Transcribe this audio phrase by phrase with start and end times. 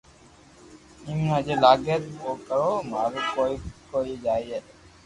[1.09, 3.55] آم ني جي لاگي او ڪرو مارو ڪوئي
[3.89, 4.59] ڪوئ جائي